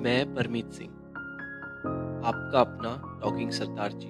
मैं 0.00 0.34
परमीत 0.34 0.70
सिंह, 0.70 0.90
आपका 2.26 2.60
अपना 2.60 3.20
टॉकिंग 3.22 3.50
सरदार 3.50 3.92
जी। 3.92 4.08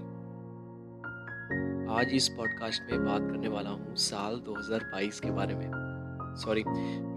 आज 1.95 2.09
इस 2.14 2.29
पॉडकास्ट 2.29 2.93
में 2.93 3.06
बात 3.06 3.20
करने 3.20 3.48
वाला 3.48 3.70
हूँ 3.70 3.96
साल 3.96 4.37
2022 4.37 5.21
के 5.21 5.30
बारे 5.30 5.54
में। 5.54 5.71
सॉरी 6.37 6.64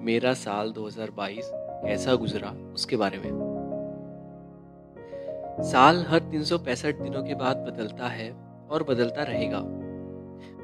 मेरा 0.05 0.33
साल 0.33 0.71
2022 0.71 1.51
कैसा 1.55 2.15
गुजरा 2.15 2.49
उसके 2.73 2.96
बारे 2.96 3.17
में। 3.17 3.31
साल 5.62 6.05
हर 6.08 6.19
तीन 6.19 6.44
सौ 6.44 6.58
पैंसठ 6.58 6.96
दिनों 6.96 7.24
के 7.24 7.35
बाद 7.35 7.58
बदलता 7.58 8.08
है 8.08 8.31
और 8.69 8.83
बदलता 8.83 9.24
रहेगा। 9.24 9.62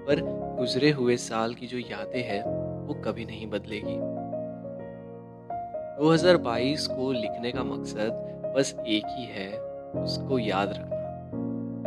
पर 0.08 0.22
गुजरे 0.60 0.92
हुए 0.92 1.18
साल 1.18 1.54
की 1.54 1.68
जो 1.68 1.78
यादें 1.78 2.24
हैं, 2.24 2.44
वो 2.88 2.94
कभी 2.94 3.26
नहीं 3.26 3.50
बदलेगी। 3.50 4.19
2022 6.00 6.88
को 6.88 7.12
लिखने 7.12 7.52
का 7.52 7.64
मकसद 7.64 8.12
बस 8.56 8.76
एक 8.88 9.06
ही 9.08 9.26
है, 9.26 9.60
उसको 10.04 10.40
याद 10.40 10.70
रखना। 10.70 11.00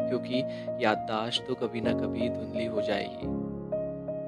क्योंकि 0.08 0.42
याददाश्त 0.84 1.44
तो 1.48 1.54
कभी 1.54 1.80
ना 1.80 1.92
कभी 1.92 2.28
धुंधली 2.28 2.66
हो 2.66 2.82
जाएगी। 2.82 3.26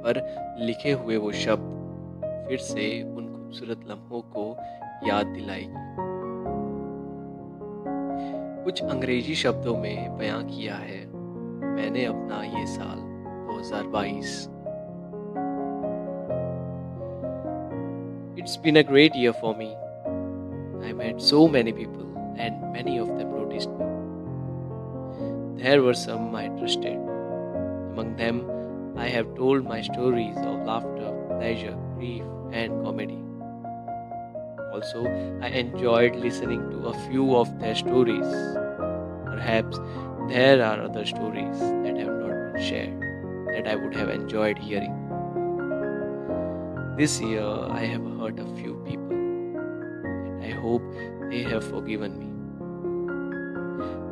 पर 0.05 0.21
लिखे 0.59 0.93
हुए 0.93 1.17
वो 1.17 1.33
शब्द 1.33 1.75
फिर 2.49 2.59
से 2.59 3.03
उन 3.03 3.27
खूबसूरत 3.27 3.81
लम्हों 3.91 4.21
को 4.21 4.57
याद 5.09 5.27
दिलाएगी। 5.27 5.75
कुछ 8.65 8.83
अंग्रेज़ी 8.83 9.35
शब्दों 9.35 9.77
में 9.79 10.19
बयां 10.19 10.45
किया 10.45 10.75
है, 10.75 11.07
मैंने 11.65 12.05
अपना 12.05 12.61
ये 12.61 12.67
साल 12.67 12.97
2022 13.49 14.49
It's 18.37 18.57
been 18.57 18.77
a 18.77 18.83
great 18.83 19.15
year 19.15 19.33
for 19.33 19.55
me. 19.55 19.77
I 20.83 20.93
met 20.93 21.23
so 21.23 21.47
many 21.47 21.73
people, 21.73 22.07
and 22.37 22.73
many 22.73 22.99
of 22.99 23.07
them 23.07 23.31
noticed 23.31 23.71
me. 23.71 23.85
There 25.63 25.83
were 25.83 25.95
some 25.95 26.35
I 26.35 26.49
trusted. 26.49 26.97
Among 27.93 28.17
them, 28.17 28.43
I 28.97 29.07
have 29.07 29.37
told 29.37 29.63
my 29.63 29.83
stories 29.83 30.37
of 30.39 30.67
laughter, 30.67 31.13
pleasure, 31.39 31.79
grief, 31.95 32.25
and 32.51 32.83
comedy. 32.85 33.23
Also, 34.73 35.07
I 35.41 35.47
enjoyed 35.51 36.17
listening 36.17 36.69
to 36.71 36.89
a 36.89 36.95
few 37.07 37.37
of 37.37 37.57
their 37.61 37.77
stories. 37.77 38.35
Perhaps 39.27 39.79
there 40.29 40.61
are 40.61 40.83
other 40.83 41.07
stories 41.07 41.61
that 41.61 41.97
have 41.99 42.09
not 42.09 42.53
been 42.53 42.63
shared 42.63 43.01
that 43.55 43.69
I 43.69 43.77
would 43.77 43.95
have 43.95 44.09
enjoyed 44.09 44.59
hearing 44.59 45.04
This 46.98 47.22
year, 47.22 47.48
I 47.70 47.86
have 47.86 48.04
hurt 48.20 48.40
a 48.40 48.46
few 48.56 48.74
people, 48.86 49.12
and 49.12 50.44
I 50.44 50.50
hope 50.50 50.84
they 51.30 51.44
have 51.44 51.64
forgiven 51.64 52.18
me. 52.20 52.28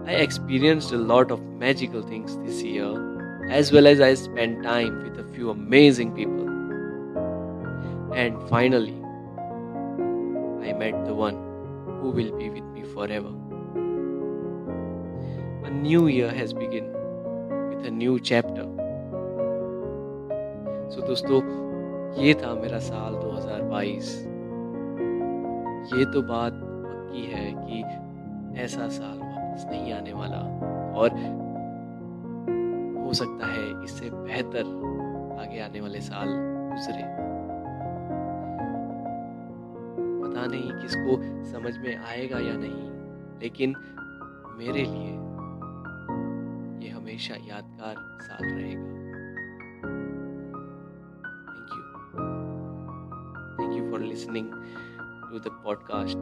I 0.10 0.14
experienced 0.26 0.94
a 0.94 0.98
lot 0.98 1.32
of 1.32 1.42
magical 1.64 2.02
things 2.02 2.38
this 2.38 2.64
year, 2.64 2.92
as 3.50 3.72
well 3.74 3.88
as 3.88 4.00
I 4.00 4.14
spent 4.14 4.64
time 4.64 5.04
with 5.04 5.20
a 5.20 5.26
few 5.34 5.50
amazing 5.50 6.14
people. 6.14 6.48
And 8.16 8.42
finally, 8.50 8.96
I 10.70 10.74
met 10.74 11.06
the 11.06 11.14
one 11.14 11.36
who 12.00 12.12
will 12.12 12.32
be 12.38 12.50
with 12.50 12.64
me 12.64 12.84
forever. 12.84 13.34
A 15.66 15.70
new 15.70 16.08
year 16.08 16.32
has 16.32 16.54
begun 16.54 16.88
with 17.70 17.86
a 17.86 17.92
new 17.92 18.20
chapter. 18.20 18.66
So, 20.90 21.02
दोस्तों 21.02 21.42
ये 22.17 22.33
था 22.35 22.55
मेरा 22.55 22.79
साल 22.79 23.15
2022 23.15 24.09
ये 25.93 26.05
तो 26.13 26.23
बात 26.23 26.53
पक्की 26.55 27.23
है 27.27 27.45
कि 27.57 27.79
ऐसा 28.63 28.89
साल 28.89 29.19
वापस 29.19 29.67
नहीं 29.71 29.93
आने 29.93 30.13
वाला 30.13 30.41
और 31.01 31.11
हो 33.05 33.13
सकता 33.13 33.47
है 33.47 33.85
इससे 33.85 34.11
बेहतर 34.11 34.65
आगे 35.41 35.61
आने 35.61 35.81
वाले 35.81 36.01
साल 36.01 36.29
गुजरे। 36.73 37.05
पता 40.23 40.47
नहीं 40.47 40.71
किसको 40.73 41.17
समझ 41.53 41.77
में 41.79 41.97
आएगा 41.97 42.39
या 42.39 42.57
नहीं, 42.57 42.91
लेकिन 43.43 43.75
मेरे 44.59 44.85
लिए 44.85 45.13
ये 46.87 46.95
हमेशा 46.95 47.35
यादगार 47.49 47.97
साल 48.21 48.45
रहेगा। 48.45 49.12
For 53.93 54.01
listening 54.01 54.51
to 55.31 55.39
the 55.39 55.51
podcast. 55.51 56.21